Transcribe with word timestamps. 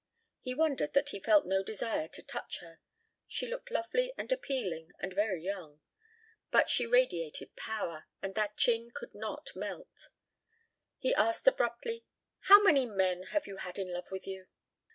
He 0.39 0.55
wondered 0.55 0.93
that 0.93 1.09
he 1.09 1.19
felt 1.19 1.45
no 1.45 1.61
desire 1.61 2.07
to 2.07 2.23
touch 2.23 2.57
her. 2.57 2.79
She 3.27 3.45
looked 3.47 3.69
lovely 3.69 4.11
and 4.17 4.31
appealing 4.31 4.93
and 4.97 5.13
very 5.13 5.43
young. 5.43 5.79
But 6.49 6.71
she 6.71 6.87
radiated 6.87 7.55
power, 7.55 8.07
and 8.19 8.33
that 8.33 8.57
chin 8.57 8.89
could 8.91 9.13
not 9.13 9.51
melt. 9.55 10.07
He 10.97 11.13
asked 11.13 11.45
abruptly: 11.47 12.03
"How 12.45 12.63
many 12.63 12.87
men 12.87 13.25
have 13.27 13.45
you 13.45 13.57
had 13.57 13.77
in 13.77 13.93
love 13.93 14.09
with 14.09 14.25
you?" 14.25 14.47